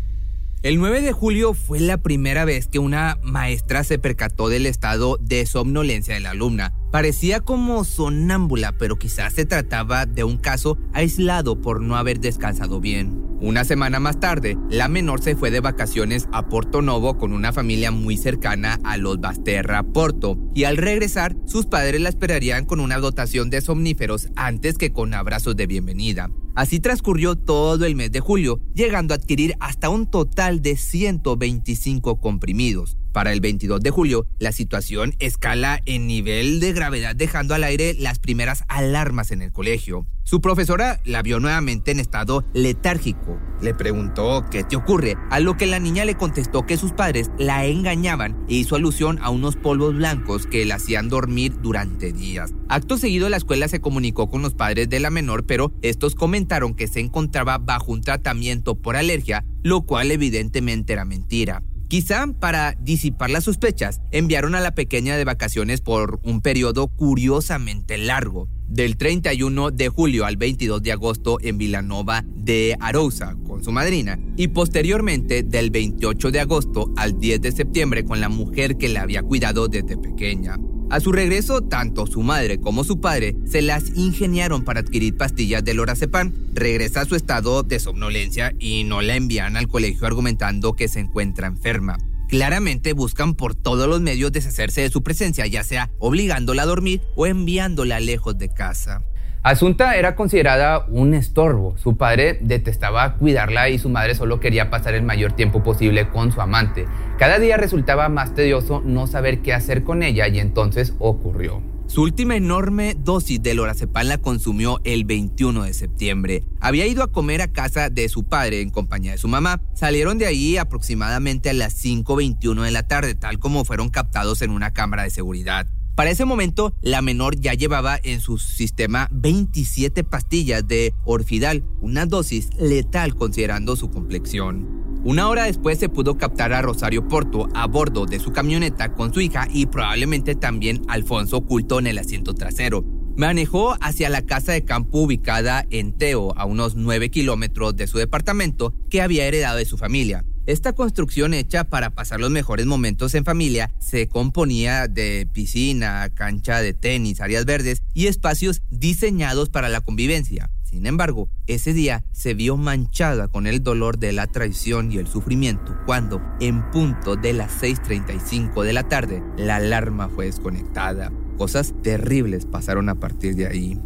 El 0.61 0.77
9 0.77 0.99
de 0.99 1.13
julio 1.13 1.53
fue 1.53 1.79
la 1.79 1.95
primera 1.99 2.43
vez 2.43 2.67
que 2.67 2.79
una 2.79 3.17
maestra 3.23 3.85
se 3.85 3.97
percató 3.97 4.49
del 4.49 4.65
estado 4.65 5.17
de 5.21 5.45
somnolencia 5.45 6.15
de 6.15 6.19
la 6.19 6.31
alumna. 6.31 6.73
Parecía 6.91 7.39
como 7.39 7.84
sonámbula, 7.84 8.72
pero 8.72 8.98
quizás 8.98 9.34
se 9.34 9.46
trataba 9.46 10.08
de 10.08 10.24
un 10.24 10.38
caso 10.38 10.79
aislado 10.91 11.62
por 11.62 11.81
no 11.81 11.96
haber 11.98 12.19
descansado 12.19 12.79
bien. 12.79 13.29
Una 13.41 13.63
semana 13.63 14.00
más 14.00 14.19
tarde, 14.19 14.58
la 14.69 14.88
menor 14.88 15.22
se 15.22 15.36
fue 15.36 15.51
de 15.51 15.60
vacaciones 15.60 16.27
a 16.34 16.50
Porto 16.50 16.81
Novo 16.81 17.17
con 17.17 17.31
una 17.31 17.53
familia 17.53 17.91
muy 17.91 18.17
cercana 18.17 18.79
a 18.84 18.98
los 18.98 19.22
Basterra 19.22 19.84
Porto, 19.84 20.38
y 20.55 20.63
al 20.63 20.77
regresar, 20.77 21.38
sus 21.46 21.67
padres 21.67 22.01
la 22.01 22.10
esperarían 22.10 22.65
con 22.65 22.79
una 22.79 22.98
dotación 22.98 23.51
de 23.51 23.62
somníferos 23.62 24.27
antes 24.36 24.77
que 24.77 24.91
con 24.91 25.13
abrazos 25.13 25.55
de 25.55 25.67
bienvenida. 25.67 26.31
Así 26.55 26.79
transcurrió 26.79 27.36
todo 27.36 27.86
el 27.86 27.96
mes 27.96 28.12
de 28.12 28.19
julio, 28.19 28.60
llegando 28.74 29.13
a 29.13 29.17
adquirir 29.17 29.55
hasta 29.60 29.89
un 29.89 30.08
total 30.08 30.62
de 30.62 30.75
125 30.75 32.19
comprimidos. 32.19 32.98
Para 33.12 33.34
el 33.34 33.42
22 33.42 33.82
de 33.82 33.89
julio, 33.89 34.28
la 34.38 34.51
situación 34.51 35.16
escala 35.20 35.82
en 35.86 36.06
nivel 36.06 36.60
de 36.60 36.74
gravedad 36.74 37.16
dejando 37.16 37.56
al 37.56 37.63
aire 37.63 37.96
las 37.96 38.20
primeras 38.20 38.63
alarmas 38.68 39.32
en 39.32 39.42
el 39.42 39.51
colegio. 39.51 40.06
Su 40.24 40.42
profesora 40.42 41.01
la 41.06 41.24
vio 41.24 41.39
nuevamente 41.39 41.89
en 41.89 42.00
estado 42.00 42.46
letárgico. 42.54 43.39
Le 43.62 43.74
preguntó 43.74 44.46
qué 44.51 44.63
te 44.63 44.75
ocurre, 44.75 45.18
a 45.32 45.39
lo 45.39 45.58
que 45.58 45.66
la 45.66 45.80
niña 45.80 46.06
le 46.06 46.18
contestó 46.18 46.68
que 46.68 46.78
sus 46.78 46.92
padres 46.92 47.32
la 47.39 47.66
engañaban 47.66 48.38
e 48.48 48.54
hizo 48.54 48.75
alusión 48.75 49.18
a 49.24 49.32
unos 49.32 49.56
polvos 49.56 49.96
blancos 49.96 50.46
que 50.46 50.66
la 50.66 50.75
hacían 50.75 51.10
dormir 51.10 51.56
durante 51.63 52.13
días. 52.13 52.54
Acto 52.68 52.98
seguido 52.98 53.28
la 53.30 53.38
escuela 53.38 53.68
se 53.68 53.82
comunicó 53.82 54.30
con 54.30 54.44
los 54.44 54.54
padres 54.54 54.88
de 54.88 55.00
la 55.00 55.10
menor, 55.10 55.48
pero 55.48 55.74
estos 55.82 56.13
comentaron 56.13 56.75
que 56.75 56.88
se 56.88 57.00
encontraba 57.00 57.58
bajo 57.58 57.92
un 57.92 58.01
tratamiento 58.01 58.75
por 58.75 58.98
alergia, 58.98 59.46
lo 59.63 59.82
cual 59.82 60.12
evidentemente 60.12 60.94
era 60.94 61.06
mentira. 61.06 61.63
Quizá 61.89 62.27
para 62.39 62.75
disipar 62.79 63.31
las 63.31 63.46
sospechas, 63.46 64.00
enviaron 64.12 64.53
a 64.53 64.60
la 64.60 64.75
pequeña 64.75 65.17
de 65.17 65.25
vacaciones 65.25 65.81
por 65.81 66.19
un 66.24 66.39
periodo 66.39 66.88
curiosamente 66.88 67.98
largo, 67.98 68.48
del 68.69 68.97
31 68.97 69.71
de 69.71 69.89
julio 69.89 70.25
al 70.25 70.38
22 70.38 70.81
de 70.81 70.91
agosto 70.91 71.38
en 71.41 71.57
Vilanova 71.57 72.23
de 72.35 72.77
Arousa 72.79 73.35
con 73.47 73.63
su 73.63 73.71
madrina 73.71 74.19
y 74.38 74.49
posteriormente 74.49 75.43
del 75.43 75.71
28 75.71 76.31
de 76.31 76.39
agosto 76.39 76.91
al 76.95 77.19
10 77.19 77.41
de 77.41 77.51
septiembre 77.51 78.05
con 78.05 78.21
la 78.21 78.29
mujer 78.29 78.77
que 78.77 78.89
la 78.89 79.01
había 79.01 79.23
cuidado 79.23 79.67
desde 79.67 79.97
pequeña. 79.97 80.57
A 80.91 80.99
su 80.99 81.11
regreso, 81.11 81.61
tanto 81.61 82.07
su 82.07 82.23
madre 82.23 82.59
como 82.59 82.83
su 82.83 82.99
padre 82.99 83.35
se 83.45 83.61
las 83.61 83.95
ingeniaron 83.95 84.63
para 84.63 84.79
adquirir 84.79 85.15
pastillas 85.15 85.63
de 85.63 85.75
lorazepam. 85.75 86.33
Regresa 86.53 87.01
a 87.01 87.05
su 87.05 87.15
estado 87.15 87.61
de 87.61 87.79
somnolencia 87.79 88.55
y 88.57 88.83
no 88.85 89.03
la 89.03 89.15
envían 89.15 89.55
al 89.55 89.67
colegio 89.67 90.07
argumentando 90.07 90.73
que 90.73 90.88
se 90.88 90.99
encuentra 90.99 91.45
enferma. 91.45 91.97
Claramente 92.29 92.93
buscan 92.93 93.33
por 93.33 93.55
todos 93.55 93.88
los 93.88 94.01
medios 94.01 94.31
deshacerse 94.31 94.81
de 94.81 94.89
su 94.89 95.01
presencia, 95.01 95.48
ya 95.48 95.63
sea 95.63 95.89
obligándola 95.98 96.62
a 96.62 96.67
dormir 96.67 97.01
o 97.15 97.25
enviándola 97.25 98.00
lejos 98.00 98.38
de 98.38 98.50
casa. 98.50 99.03
Asunta 99.41 99.95
era 99.95 100.15
considerada 100.15 100.86
un 100.89 101.15
estorbo. 101.15 101.75
Su 101.77 101.98
padre 101.98 102.38
detestaba 102.41 103.15
cuidarla 103.15 103.69
y 103.69 103.79
su 103.79 103.89
madre 103.89 104.13
solo 104.13 104.39
quería 104.39 104.69
pasar 104.69 104.93
el 104.93 105.01
mayor 105.01 105.31
tiempo 105.31 105.63
posible 105.63 106.09
con 106.09 106.31
su 106.31 106.39
amante. 106.39 106.86
Cada 107.17 107.39
día 107.39 107.57
resultaba 107.57 108.09
más 108.09 108.36
tedioso 108.36 108.83
no 108.86 109.07
saber 109.07 109.39
qué 109.39 109.53
hacer 109.53 109.83
con 109.83 110.03
ella 110.03 110.27
y 110.27 110.39
entonces 110.39 110.93
ocurrió. 111.00 111.63
Su 111.89 112.03
última 112.03 112.36
enorme 112.36 112.96
dosis 113.03 113.41
de 113.41 113.55
lorazepam 113.55 114.05
la 114.05 114.19
consumió 114.19 114.79
el 114.84 115.05
21 115.05 115.63
de 115.63 115.74
septiembre. 115.74 116.46
Había 116.62 116.86
ido 116.86 117.01
a 117.01 117.12
comer 117.12 117.41
a 117.41 117.51
casa 117.51 117.89
de 117.89 118.08
su 118.10 118.25
padre 118.25 118.62
en 118.62 118.69
compañía 118.69 119.13
de 119.13 119.17
su 119.17 119.27
mamá. 119.27 119.60
Salieron 119.74 120.19
de 120.19 120.27
ahí 120.27 120.58
aproximadamente 120.58 121.50
a 121.50 121.53
las 121.53 121.84
5.21 121.84 122.62
de 122.62 122.69
la 122.69 122.88
tarde, 122.88 123.15
tal 123.15 123.39
como 123.39 123.65
fueron 123.65 123.89
captados 123.89 124.43
en 124.43 124.51
una 124.51 124.72
cámara 124.72 125.01
de 125.01 125.10
seguridad. 125.10 125.65
Para 125.96 126.12
ese 126.12 126.25
momento, 126.25 126.75
la 126.81 127.01
menor 127.01 127.39
ya 127.39 127.55
llevaba 127.55 128.00
en 128.03 128.22
su 128.22 128.38
sistema 128.38 129.10
27 129.12 130.03
pastillas 130.03 130.67
de 130.67 130.93
Orfidal, 131.05 131.63
una 131.81 132.05
dosis 132.05 132.51
letal 132.60 133.15
considerando 133.15 133.75
su 133.75 133.89
complexión. 133.89 134.78
Una 135.06 135.29
hora 135.29 135.46
después 135.46 135.79
se 135.79 135.88
pudo 135.88 136.18
captar 136.18 136.51
a 136.51 136.62
Rosario 136.62 137.08
Porto 137.08 137.48
a 137.53 137.68
bordo 137.68 138.06
de 138.06 138.20
su 138.20 138.34
camioneta 138.34 138.91
con 138.94 139.13
su 139.13 139.22
hija 139.22 139.48
y 139.50 139.65
probablemente 139.65 140.36
también 140.36 140.82
Alfonso 140.89 141.38
oculto 141.38 141.79
en 141.79 141.88
el 141.88 141.98
asiento 141.98 142.34
trasero. 142.34 142.84
Manejó 143.15 143.77
hacia 143.82 144.10
la 144.10 144.25
casa 144.25 144.51
de 144.51 144.65
campo 144.65 145.00
ubicada 145.00 145.65
en 145.70 145.94
Teo, 145.94 146.38
a 146.38 146.46
unos 146.46 146.75
9 146.75 147.10
kilómetros 147.12 147.77
de 147.77 147.88
su 147.88 147.98
departamento 147.98 148.74
que 148.89 149.01
había 149.01 149.25
heredado 149.25 149.58
de 149.58 149.65
su 149.65 149.77
familia. 149.77 150.25
Esta 150.46 150.74
construcción 150.74 151.34
hecha 151.34 151.63
para 151.63 151.91
pasar 151.91 152.20
los 152.20 152.29
mejores 152.29 152.65
momentos 152.65 153.15
en 153.15 153.24
familia 153.24 153.72
se 153.79 154.08
componía 154.08 154.89
de 154.89 155.29
piscina, 155.32 156.10
cancha 156.13 156.62
de 156.62 156.74
tenis, 156.74 157.22
áreas 157.22 157.46
verdes 157.46 157.84
y 157.94 158.08
espacios 158.08 158.62
diseñados 158.70 159.50
para 159.50 159.70
la 159.70 159.79
convivencia. 159.79 160.50
Sin 160.69 160.85
embargo, 160.85 161.29
ese 161.47 161.73
día 161.73 162.03
se 162.11 162.35
vio 162.35 162.55
manchada 162.55 163.27
con 163.27 163.47
el 163.47 163.63
dolor 163.63 163.97
de 163.97 164.11
la 164.11 164.27
traición 164.27 164.91
y 164.91 164.97
el 164.97 165.07
sufrimiento 165.07 165.75
cuando, 165.88 166.21
en 166.39 166.69
punto 166.69 167.15
de 167.15 167.33
las 167.33 167.63
6.35 167.63 168.63
de 168.63 168.73
la 168.73 168.88
tarde, 168.88 169.23
la 169.35 169.55
alarma 169.55 170.09
fue 170.09 170.25
desconectada. 170.25 171.11
Cosas 171.39 171.73
terribles 171.81 172.45
pasaron 172.45 172.88
a 172.88 172.99
partir 172.99 173.35
de 173.35 173.47
ahí. 173.47 173.81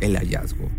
El 0.00 0.16
hallazgo. 0.16 0.70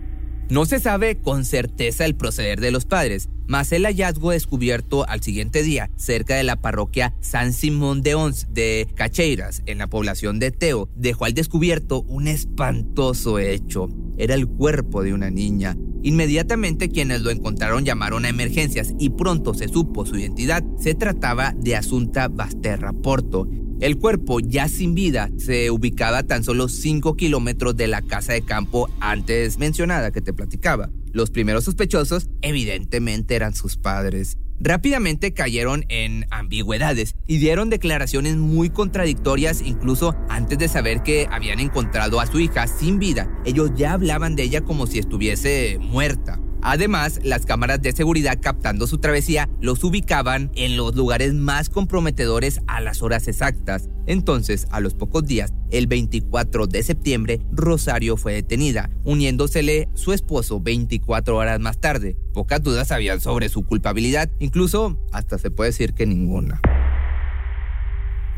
No 0.49 0.65
se 0.65 0.79
sabe 0.79 1.17
con 1.17 1.43
certeza 1.43 2.05
el 2.05 2.15
proceder 2.15 2.61
de 2.61 2.71
los 2.71 2.85
padres, 2.85 3.27
mas 3.47 3.71
el 3.71 3.85
hallazgo 3.85 4.31
descubierto 4.31 5.07
al 5.07 5.21
siguiente 5.21 5.63
día 5.63 5.89
cerca 5.95 6.35
de 6.35 6.43
la 6.43 6.61
parroquia 6.61 7.13
San 7.21 7.53
Simón 7.53 8.01
de 8.01 8.15
Ons 8.15 8.47
de 8.51 8.87
Cacheiras, 8.95 9.63
en 9.65 9.79
la 9.79 9.87
población 9.87 10.39
de 10.39 10.51
Teo, 10.51 10.89
dejó 10.95 11.25
al 11.25 11.33
descubierto 11.33 12.01
un 12.03 12.27
espantoso 12.27 13.39
hecho. 13.39 13.89
Era 14.17 14.35
el 14.35 14.47
cuerpo 14.47 15.03
de 15.03 15.13
una 15.13 15.29
niña. 15.29 15.77
Inmediatamente 16.03 16.89
quienes 16.89 17.21
lo 17.21 17.31
encontraron 17.31 17.85
llamaron 17.85 18.25
a 18.25 18.29
emergencias 18.29 18.93
y 18.99 19.09
pronto 19.09 19.53
se 19.53 19.67
supo 19.67 20.05
su 20.05 20.17
identidad. 20.17 20.63
Se 20.79 20.95
trataba 20.95 21.53
de 21.57 21.75
Asunta 21.75 22.27
Basterra 22.27 22.93
Porto, 22.93 23.47
el 23.79 23.99
cuerpo, 23.99 24.39
ya 24.39 24.67
sin 24.69 24.95
vida, 24.95 25.29
se 25.37 25.69
ubicaba 25.69 26.23
tan 26.23 26.43
solo 26.43 26.67
5 26.67 27.15
kilómetros 27.15 27.75
de 27.75 27.85
la 27.85 28.01
casa 28.01 28.33
de 28.33 28.41
campo 28.41 28.89
antes 28.99 29.59
mencionada 29.59 30.11
que 30.11 30.21
te 30.21 30.33
platicaba. 30.33 30.89
Los 31.17 31.31
primeros 31.31 31.63
sospechosos, 31.63 32.29
evidentemente, 32.43 33.35
eran 33.35 33.55
sus 33.55 33.75
padres. 33.75 34.37
Rápidamente 34.59 35.33
cayeron 35.33 35.83
en 35.89 36.27
ambigüedades 36.29 37.15
y 37.25 37.39
dieron 37.39 37.71
declaraciones 37.71 38.35
muy 38.35 38.69
contradictorias 38.69 39.61
incluso 39.61 40.15
antes 40.29 40.59
de 40.59 40.67
saber 40.67 41.01
que 41.01 41.27
habían 41.31 41.59
encontrado 41.59 42.19
a 42.19 42.27
su 42.27 42.39
hija 42.39 42.67
sin 42.67 42.99
vida. 42.99 43.35
Ellos 43.45 43.71
ya 43.75 43.93
hablaban 43.93 44.35
de 44.35 44.43
ella 44.43 44.61
como 44.61 44.85
si 44.85 44.99
estuviese 44.99 45.79
muerta. 45.81 46.39
Además, 46.61 47.19
las 47.23 47.45
cámaras 47.45 47.81
de 47.81 47.91
seguridad 47.91 48.39
captando 48.41 48.87
su 48.87 48.97
travesía 48.97 49.49
los 49.61 49.83
ubicaban 49.83 50.51
en 50.55 50.75
los 50.75 50.95
lugares 50.95 51.33
más 51.33 51.69
comprometedores 51.69 52.61
a 52.67 52.81
las 52.81 53.01
horas 53.01 53.27
exactas. 53.27 53.89
Entonces, 54.05 54.67
a 54.71 54.79
los 54.79 54.93
pocos 54.93 55.25
días, 55.25 55.53
el 55.69 55.87
24 55.87 56.67
de 56.67 56.83
septiembre, 56.83 57.41
Rosario 57.51 58.17
fue 58.17 58.33
detenida, 58.33 58.89
uniéndosele 59.03 59.89
su 59.93 60.13
esposo 60.13 60.59
24 60.59 61.35
horas 61.35 61.59
más 61.59 61.79
tarde. 61.79 62.17
Pocas 62.33 62.63
dudas 62.63 62.91
habían 62.91 63.21
sobre 63.21 63.49
su 63.49 63.65
culpabilidad, 63.65 64.31
incluso 64.39 64.99
hasta 65.11 65.37
se 65.37 65.51
puede 65.51 65.69
decir 65.69 65.93
que 65.93 66.05
ninguna. 66.05 66.61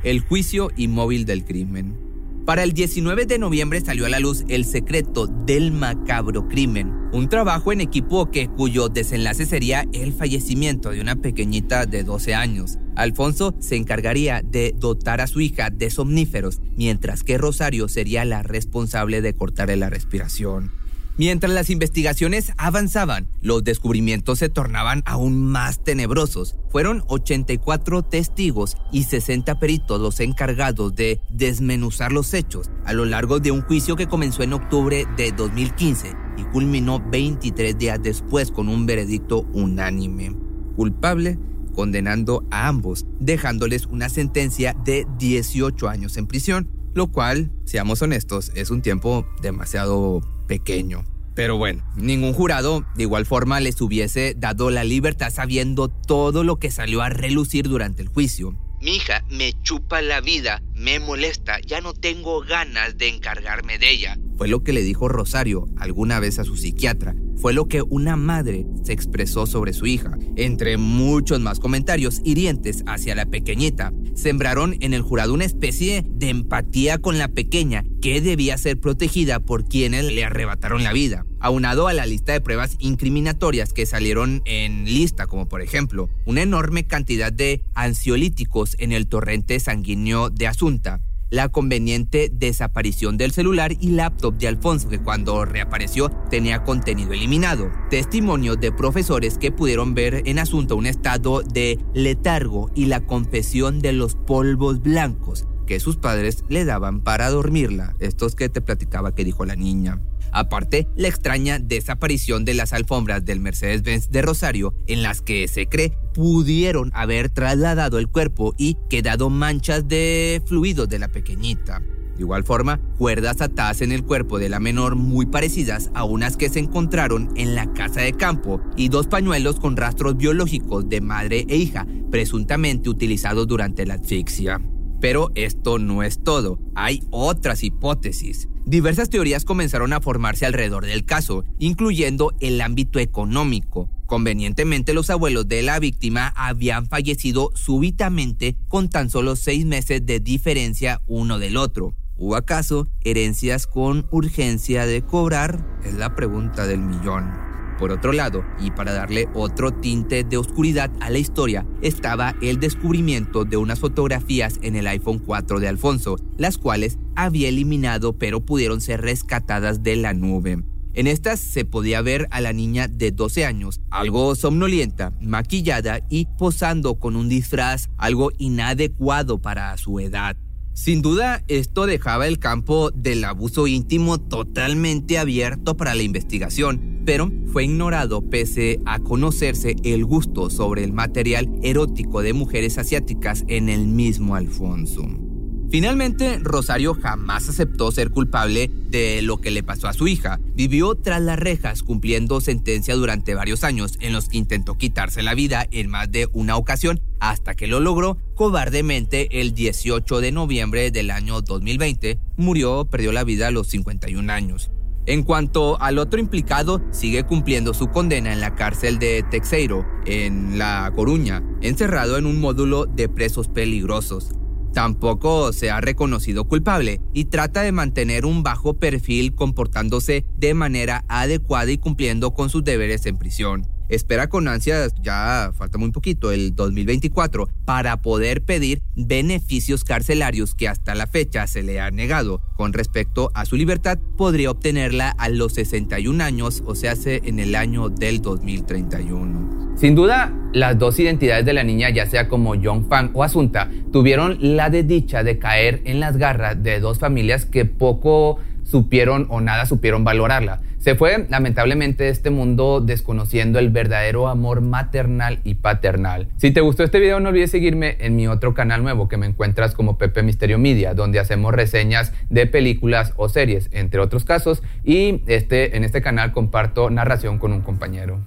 El 0.04 0.22
juicio 0.22 0.72
inmóvil 0.78 1.26
del 1.26 1.46
crimen. 1.46 2.09
Para 2.50 2.64
el 2.64 2.74
19 2.74 3.28
de 3.28 3.38
noviembre 3.38 3.80
salió 3.80 4.08
a 4.08 4.10
la 4.10 4.20
luz 4.20 4.44
El 4.48 4.66
secreto 4.66 5.28
del 5.28 5.72
macabro 5.72 6.48
crimen, 6.48 6.92
un 7.14 7.30
trabajo 7.30 7.72
en 7.72 7.80
equipo 7.80 8.32
que 8.32 8.48
cuyo 8.48 8.90
desenlace 8.90 9.46
sería 9.46 9.86
el 9.94 10.14
fallecimiento 10.14 10.90
de 10.90 11.00
una 11.00 11.16
pequeñita 11.16 11.86
de 11.86 12.04
12 12.04 12.34
años. 12.34 12.80
Alfonso 12.96 13.54
se 13.60 13.76
encargaría 13.76 14.42
de 14.44 14.74
dotar 14.76 15.22
a 15.22 15.28
su 15.28 15.42
hija 15.42 15.70
de 15.70 15.92
somníferos, 15.92 16.60
mientras 16.76 17.22
que 17.22 17.38
Rosario 17.38 17.88
sería 17.88 18.26
la 18.26 18.42
responsable 18.42 19.22
de 19.22 19.36
cortarle 19.36 19.78
la 19.78 19.92
respiración. 19.92 20.72
Mientras 21.20 21.52
las 21.52 21.70
investigaciones 21.70 22.54
avanzaban, 22.56 23.28
los 23.42 23.66
descubrimientos 23.66 24.40
se 24.40 24.48
tornaban 24.48 25.04
aún 25.06 25.44
más 25.44 25.84
tenebrosos. 25.84 26.56
Fueron 26.70 27.04
84 27.08 28.04
testigos 28.04 28.78
y 28.94 29.04
60 29.04 29.60
peritos 29.60 30.00
los 30.00 30.22
encargados 30.22 30.96
de 30.96 31.20
desmenuzar 31.30 32.14
los 32.14 32.34
hechos 32.34 32.72
a 32.86 32.94
lo 32.94 33.04
largo 33.04 33.42
de 33.42 33.52
un 33.52 33.64
juicio 33.64 33.98
que 33.98 34.08
comenzó 34.08 34.44
en 34.44 34.54
octubre 34.54 35.06
de 35.18 35.34
2015 35.34 36.14
y 36.38 36.44
culminó 36.54 37.04
23 37.12 37.78
días 37.78 38.00
después 38.02 38.50
con 38.50 38.70
un 38.70 38.86
veredicto 38.86 39.42
unánime. 39.52 40.38
Culpable 40.78 41.38
condenando 41.76 42.46
a 42.50 42.70
ambos, 42.70 43.06
dejándoles 43.20 43.88
una 43.88 44.08
sentencia 44.08 44.74
de 44.86 45.06
18 45.18 45.90
años 45.90 46.16
en 46.16 46.28
prisión, 46.28 46.70
lo 46.94 47.08
cual, 47.08 47.52
seamos 47.66 48.02
honestos, 48.02 48.54
es 48.56 48.70
un 48.70 48.82
tiempo 48.82 49.28
demasiado 49.42 50.22
pequeño. 50.50 51.06
Pero 51.36 51.56
bueno, 51.56 51.86
ningún 51.96 52.34
jurado 52.34 52.84
de 52.96 53.04
igual 53.04 53.26
forma 53.26 53.62
les 53.62 53.80
hubiese 53.80 54.34
dado 54.36 54.72
la 54.72 54.84
libertad 54.84 55.32
sabiendo 55.32 55.88
todo 55.88 56.44
lo 56.44 56.58
que 56.58 56.72
salió 56.72 57.02
a 57.02 57.08
relucir 57.08 57.70
durante 57.70 58.02
el 58.02 58.10
juicio. 58.10 58.58
Mi 58.82 58.96
hija 58.96 59.24
me 59.30 59.54
chupa 59.62 60.02
la 60.02 60.20
vida, 60.20 60.62
me 60.74 61.00
molesta, 61.00 61.60
ya 61.66 61.80
no 61.80 61.94
tengo 61.94 62.42
ganas 62.42 62.98
de 62.98 63.10
encargarme 63.10 63.78
de 63.78 63.92
ella. 63.92 64.18
Fue 64.40 64.48
lo 64.48 64.64
que 64.64 64.72
le 64.72 64.84
dijo 64.84 65.10
Rosario 65.10 65.68
alguna 65.76 66.22
vez 66.22 66.40
a 66.40 66.46
su 66.46 66.56
psiquiatra. 66.56 67.14
Fue 67.36 67.54
lo 67.54 67.68
que 67.68 67.82
una 67.82 68.16
madre 68.16 68.66
se 68.84 68.94
expresó 68.94 69.46
sobre 69.46 69.74
su 69.74 69.86
hija. 69.86 70.18
Entre 70.38 70.78
muchos 70.78 71.42
más 71.42 71.60
comentarios 71.60 72.22
hirientes 72.24 72.86
hacia 72.88 73.16
la 73.16 73.26
pequeñita, 73.26 73.92
sembraron 74.16 74.78
en 74.80 74.94
el 74.94 75.02
jurado 75.02 75.34
una 75.34 75.44
especie 75.44 76.06
de 76.08 76.30
empatía 76.30 77.00
con 77.00 77.18
la 77.18 77.28
pequeña 77.28 77.84
que 78.02 78.22
debía 78.22 78.58
ser 78.58 78.80
protegida 78.80 79.42
por 79.42 79.66
quienes 79.66 80.06
le 80.06 80.24
arrebataron 80.24 80.86
la 80.86 80.94
vida 80.94 81.26
aunado 81.40 81.88
a 81.88 81.94
la 81.94 82.06
lista 82.06 82.34
de 82.34 82.42
pruebas 82.42 82.76
incriminatorias 82.80 83.74
que 83.74 83.86
salieron 83.86 84.42
en 84.46 84.86
lista, 84.86 85.28
como 85.28 85.48
por 85.48 85.62
ejemplo 85.62 86.10
una 86.26 86.42
enorme 86.42 86.86
cantidad 86.86 87.32
de 87.32 87.64
ansiolíticos 87.76 88.76
en 88.80 88.92
el 88.92 89.08
torrente 89.08 89.60
sanguíneo 89.60 90.30
de 90.30 90.48
Asunta, 90.48 91.02
la 91.30 91.50
conveniente 91.50 92.30
desaparición 92.32 93.18
del 93.18 93.32
celular 93.32 93.74
y 93.80 93.90
laptop 93.90 94.38
de 94.38 94.48
Alfonso, 94.48 94.90
que 94.90 95.00
cuando 95.00 95.46
reapareció 95.46 96.10
tenía 96.30 96.64
contenido 96.64 97.14
eliminado. 97.14 97.72
Testimonios 97.90 98.60
de 98.60 98.72
profesores 98.72 99.38
que 99.38 99.52
pudieron 99.52 99.94
ver 99.94 100.24
en 100.26 100.40
asunto 100.40 100.76
un 100.76 100.86
estado 100.86 101.42
de 101.42 101.80
letargo 101.94 102.72
y 102.76 102.86
la 102.86 103.02
confesión 103.02 103.82
de 103.82 103.94
los 103.94 104.16
polvos 104.16 104.82
blancos 104.82 105.46
que 105.70 105.80
sus 105.80 105.98
padres 105.98 106.44
le 106.50 106.66
daban 106.66 107.02
para 107.02 107.30
dormirla. 107.30 107.94
Estos 108.00 108.34
que 108.34 108.50
te 108.50 108.60
platicaba 108.60 109.14
que 109.14 109.24
dijo 109.24 109.46
la 109.46 109.56
niña. 109.56 110.02
Aparte, 110.32 110.88
la 110.96 111.08
extraña 111.08 111.60
desaparición 111.60 112.44
de 112.44 112.56
las 112.56 112.74
alfombras 112.74 113.24
del 113.24 113.40
Mercedes-Benz 113.40 114.10
de 114.10 114.22
Rosario, 114.24 114.74
en 114.88 115.04
las 115.04 115.22
que 115.22 115.48
se 115.48 115.68
cree 115.68 115.96
pudieron 116.20 116.92
haber 116.94 117.30
trasladado 117.30 117.98
el 117.98 118.10
cuerpo 118.10 118.54
y 118.58 118.76
quedado 118.90 119.30
manchas 119.30 119.88
de 119.88 120.42
fluido 120.46 120.86
de 120.86 121.00
la 121.00 121.08
pequeñita. 121.08 121.80
De 121.80 122.24
igual 122.24 122.44
forma, 122.44 122.82
cuerdas 122.98 123.40
atadas 123.40 123.82
en 123.82 123.94
el 123.94 124.04
cuerpo 124.04 124.38
de 124.38 124.50
la 124.50 124.60
menor 124.60 124.98
muy 124.98 125.28
parecidas 125.28 125.92
a 125.94 126.04
unas 126.04 126.36
que 126.36 126.50
se 126.50 126.60
encontraron 126.60 127.30
en 127.38 127.56
la 127.56 127.72
casa 127.72 128.02
de 128.02 128.12
campo 128.12 128.60
y 128.76 128.90
dos 128.90 129.08
pañuelos 129.08 129.62
con 129.62 129.78
rastros 129.78 130.18
biológicos 130.18 130.90
de 130.90 131.00
madre 131.00 131.46
e 131.48 131.56
hija, 131.56 131.88
presuntamente 132.12 132.90
utilizados 132.90 133.48
durante 133.48 133.86
la 133.86 133.94
asfixia. 133.94 134.60
Pero 135.00 135.32
esto 135.36 135.80
no 135.80 136.04
es 136.04 136.22
todo, 136.22 136.60
hay 136.76 137.02
otras 137.12 137.64
hipótesis. 137.64 138.50
Diversas 138.66 139.10
teorías 139.10 139.46
comenzaron 139.46 139.94
a 139.94 140.02
formarse 140.02 140.46
alrededor 140.46 140.86
del 140.86 141.06
caso, 141.06 141.46
incluyendo 141.60 142.34
el 142.42 142.60
ámbito 142.60 143.00
económico. 143.00 143.90
Convenientemente 144.10 144.96
los 144.96 145.12
abuelos 145.12 145.48
de 145.48 145.62
la 145.62 145.78
víctima 145.78 146.34
habían 146.36 146.88
fallecido 146.88 147.52
súbitamente 147.54 148.56
con 148.68 148.90
tan 148.90 149.12
solo 149.12 149.36
seis 149.36 149.68
meses 149.68 150.04
de 150.04 150.20
diferencia 150.20 151.00
uno 151.06 151.38
del 151.38 151.58
otro. 151.58 151.94
¿Hubo 152.18 152.36
acaso 152.36 152.88
herencias 153.02 153.68
con 153.68 154.08
urgencia 154.10 154.88
de 154.88 155.04
cobrar? 155.04 155.64
Es 155.86 155.94
la 155.94 156.16
pregunta 156.16 156.66
del 156.66 156.80
millón. 156.80 157.32
Por 157.78 157.92
otro 157.92 158.12
lado, 158.12 158.44
y 158.60 158.72
para 158.72 158.94
darle 158.94 159.30
otro 159.36 159.72
tinte 159.72 160.24
de 160.24 160.38
oscuridad 160.38 160.90
a 161.02 161.12
la 161.12 161.20
historia, 161.20 161.68
estaba 161.84 162.34
el 162.42 162.60
descubrimiento 162.60 163.46
de 163.46 163.58
unas 163.58 163.80
fotografías 163.80 164.58
en 164.64 164.76
el 164.76 164.88
iPhone 164.88 165.20
4 165.20 165.60
de 165.60 165.68
Alfonso, 165.68 166.16
las 166.36 166.58
cuales 166.58 166.98
había 167.16 167.48
eliminado 167.48 168.18
pero 168.18 168.44
pudieron 168.44 168.82
ser 168.82 169.02
rescatadas 169.02 169.84
de 169.84 169.98
la 169.98 170.16
nube. 170.16 170.64
En 170.94 171.08
estas 171.08 171.40
se 171.40 171.66
podía 171.66 172.02
ver 172.02 172.28
a 172.32 172.42
la 172.42 172.52
niña 172.52 172.88
de 172.88 173.12
12 173.12 173.46
años, 173.46 173.80
algo 173.92 174.36
somnolienta, 174.36 175.14
maquillada 175.22 176.02
y 176.10 176.26
posando 176.38 176.96
con 176.96 177.16
un 177.16 177.30
disfraz 177.30 177.90
algo 177.98 178.32
inadecuado 178.38 179.40
para 179.40 179.78
su 179.78 180.00
edad. 180.00 180.36
Sin 180.74 181.02
duda, 181.02 181.44
esto 181.48 181.86
dejaba 181.86 182.26
el 182.28 182.40
campo 182.40 182.90
del 182.92 183.24
abuso 183.26 183.68
íntimo 183.68 184.18
totalmente 184.18 185.18
abierto 185.18 185.76
para 185.76 185.94
la 185.94 186.04
investigación, 186.04 187.02
pero 187.06 187.32
fue 187.52 187.66
ignorado 187.66 188.22
pese 188.22 188.80
a 188.86 189.00
conocerse 189.00 189.76
el 189.84 190.06
gusto 190.06 190.50
sobre 190.50 190.84
el 190.84 190.94
material 190.94 191.50
erótico 191.64 192.22
de 192.22 192.34
mujeres 192.34 192.78
asiáticas 192.78 193.44
en 193.48 193.68
el 193.68 193.88
mismo 193.88 194.36
Alfonso. 194.36 195.29
Finalmente, 195.72 196.40
Rosario 196.42 196.96
jamás 196.96 197.48
aceptó 197.48 197.92
ser 197.92 198.10
culpable 198.10 198.72
de 198.90 199.22
lo 199.22 199.40
que 199.40 199.52
le 199.52 199.62
pasó 199.62 199.88
a 199.88 199.94
su 199.94 200.08
hija. 200.08 200.40
Vivió 200.56 200.96
tras 200.96 201.22
las 201.22 201.38
rejas 201.38 201.84
cumpliendo 201.84 202.42
sentencia 202.42 202.96
durante 202.96 203.36
varios 203.36 203.64
años 203.64 203.98
en 204.02 204.14
los 204.14 204.30
que 204.30 204.40
intentó 204.40 204.80
quitarse 204.80 205.22
la 205.22 205.36
vida 205.36 205.68
en 205.70 205.90
más 205.90 206.12
de 206.12 206.28
una 206.34 206.58
ocasión 206.58 207.02
hasta 207.20 207.54
que 207.54 207.68
lo 207.68 207.80
logró 207.80 208.18
cobardemente 208.34 209.42
el 209.42 209.54
18 209.54 210.22
de 210.22 210.32
noviembre 210.32 210.90
del 210.90 211.12
año 211.12 211.42
2020. 211.42 212.20
Murió, 212.38 212.86
perdió 212.86 213.12
la 213.12 213.24
vida 213.24 213.48
a 213.48 213.52
los 213.52 213.68
51 213.68 214.34
años. 214.34 214.72
En 215.06 215.24
cuanto 215.24 215.80
al 215.82 216.00
otro 216.00 216.20
implicado, 216.20 216.82
sigue 216.92 217.24
cumpliendo 217.24 217.76
su 217.76 217.90
condena 217.90 218.34
en 218.34 218.42
la 218.42 218.56
cárcel 218.56 218.98
de 218.98 219.24
Texeiro, 219.30 219.86
en 220.06 220.58
La 220.58 220.92
Coruña, 220.96 221.44
encerrado 221.62 222.18
en 222.18 222.26
un 222.26 222.40
módulo 222.40 222.86
de 222.86 223.08
presos 223.08 223.48
peligrosos. 223.48 224.32
Tampoco 224.74 225.52
se 225.52 225.72
ha 225.72 225.82
reconocido 225.82 226.48
culpable 226.48 227.02
y 227.14 227.26
trata 227.26 227.62
de 227.62 227.72
mantener 227.72 228.26
un 228.26 228.44
bajo 228.44 228.76
perfil 228.78 229.34
comportándose 229.34 230.26
de 230.38 230.54
manera 230.54 231.06
adecuada 231.08 231.72
y 231.72 231.78
cumpliendo 231.78 232.34
con 232.34 232.50
sus 232.50 232.64
deberes 232.64 233.06
en 233.06 233.18
prisión 233.18 233.79
espera 233.90 234.30
con 234.30 234.48
ansias, 234.48 234.94
ya 235.02 235.52
falta 235.58 235.78
muy 235.78 235.92
poquito, 235.92 236.32
el 236.32 236.56
2024, 236.56 237.50
para 237.66 237.98
poder 237.98 238.44
pedir 238.44 238.82
beneficios 238.96 239.84
carcelarios 239.84 240.56
que 240.56 240.68
hasta 240.68 240.96
la 240.96 241.08
fecha 241.08 241.48
se 241.48 241.64
le 241.64 241.82
ha 241.82 241.92
negado. 241.92 242.42
Con 242.56 242.74
respecto 242.74 243.32
a 243.34 243.46
su 243.46 243.56
libertad, 243.56 243.98
podría 244.16 244.52
obtenerla 244.52 245.10
a 245.10 245.30
los 245.30 245.54
61 245.54 246.24
años, 246.24 246.64
o 246.66 246.76
sea, 246.76 246.94
en 247.06 247.40
el 247.40 247.56
año 247.56 247.90
del 247.90 248.22
2031. 248.22 249.76
Sin 249.78 249.96
duda, 249.96 250.34
las 250.52 250.78
dos 250.78 251.00
identidades 251.00 251.46
de 251.46 251.54
la 251.54 251.64
niña, 251.64 251.90
ya 251.90 252.06
sea 252.06 252.28
como 252.28 252.56
John 252.62 252.90
Fang 252.90 253.12
o 253.14 253.24
Asunta, 253.24 253.70
tuvieron 253.94 254.38
la 254.40 254.70
desdicha 254.70 255.24
de 255.24 255.40
caer 255.40 255.82
en 255.86 256.00
las 256.00 256.18
garras 256.18 256.62
de 256.62 256.80
dos 256.80 257.00
familias 257.00 257.46
que 257.46 257.66
poco 257.66 258.40
supieron 258.70 259.26
o 259.30 259.42
nada 259.42 259.66
supieron 259.66 260.04
valorarla. 260.04 260.62
Se 260.80 260.96
fue 260.96 261.28
lamentablemente 261.30 262.06
de 262.06 262.10
este 262.10 262.30
mundo 262.30 262.80
desconociendo 262.80 263.60
el 263.60 263.70
verdadero 263.70 264.30
amor 264.30 264.62
maternal 264.62 265.40
y 265.44 265.56
paternal. 265.56 266.30
Si 266.38 266.52
te 266.52 266.62
gustó 266.62 266.84
este 266.84 267.00
video 267.00 267.20
no 267.20 267.30
olvides 267.30 267.52
seguirme 267.52 267.98
en 268.00 268.16
mi 268.16 268.28
otro 268.28 268.54
canal 268.54 268.82
nuevo 268.82 269.10
que 269.10 269.18
me 269.18 269.26
encuentras 269.26 269.76
como 269.76 269.98
Pepe 269.98 270.24
Misterio 270.24 270.58
Media, 270.58 270.94
donde 270.94 271.20
hacemos 271.20 271.54
reseñas 271.54 272.14
de 272.30 272.48
películas 272.48 273.14
o 273.18 273.28
series, 273.28 273.70
entre 273.74 274.00
otros 274.00 274.24
casos, 274.24 274.64
y 274.86 275.22
este, 275.28 275.76
en 275.76 275.84
este 275.84 276.02
canal 276.02 276.32
comparto 276.32 276.90
narración 276.90 277.40
con 277.40 277.52
un 277.52 277.62
compañero. 277.62 278.22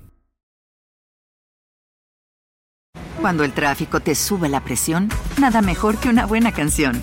Cuando 3.20 3.44
el 3.44 3.52
tráfico 3.52 4.00
te 4.00 4.14
sube 4.14 4.48
la 4.48 4.60
presión, 4.60 5.08
nada 5.40 5.62
mejor 5.62 5.96
que 5.96 6.08
una 6.08 6.26
buena 6.26 6.52
canción. 6.52 7.02